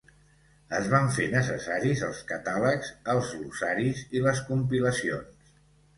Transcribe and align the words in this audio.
Es 0.77 0.87
van 0.93 1.09
fer 1.17 1.27
necessaris 1.33 2.01
els 2.09 2.23
catàlegs, 2.31 2.89
els 3.15 3.29
glossaris 3.35 4.03
i 4.19 4.25
les 4.29 4.45
compilacions. 4.49 5.57